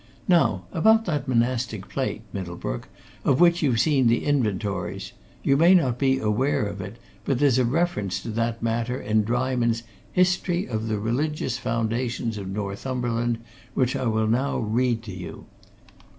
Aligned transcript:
Now 0.27 0.63
about 0.71 1.05
that 1.05 1.27
monastic 1.27 1.87
plate, 1.87 2.23
Middlebrook, 2.33 2.87
of 3.23 3.39
which 3.39 3.61
you've 3.61 3.79
seen 3.79 4.07
the 4.07 4.25
inventories 4.25 5.11
you 5.43 5.55
may 5.55 5.75
not 5.75 5.99
be 5.99 6.17
aware 6.17 6.65
of 6.65 6.81
it, 6.81 6.97
but 7.23 7.37
there's 7.37 7.59
a 7.59 7.65
reference 7.65 8.19
to 8.23 8.29
that 8.29 8.63
matter 8.63 8.99
in 8.99 9.23
Dryman's 9.23 9.83
'History 10.11 10.65
of 10.67 10.87
the 10.87 10.97
Religious 10.97 11.59
Foundations 11.59 12.39
of 12.39 12.49
Northumberland' 12.49 13.41
which 13.75 13.95
I 13.95 14.07
will 14.07 14.25
now 14.27 14.57
read 14.57 15.03
to 15.03 15.13
you. 15.13 15.45